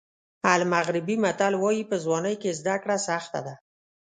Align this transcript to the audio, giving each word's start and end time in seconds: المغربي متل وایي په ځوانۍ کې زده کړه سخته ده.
المغربي 0.55 1.15
متل 1.25 1.53
وایي 1.61 1.83
په 1.89 1.95
ځوانۍ 2.03 2.35
کې 2.41 2.51
زده 2.59 2.75
کړه 2.83 2.97
سخته 3.07 3.39
ده. 3.45 3.53